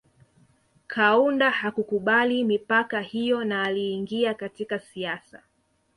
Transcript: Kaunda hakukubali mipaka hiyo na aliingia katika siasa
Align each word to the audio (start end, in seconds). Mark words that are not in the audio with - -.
Kaunda 0.87 1.49
hakukubali 1.51 2.43
mipaka 2.43 2.99
hiyo 3.01 3.43
na 3.43 3.63
aliingia 3.63 4.33
katika 4.33 4.79
siasa 4.79 5.41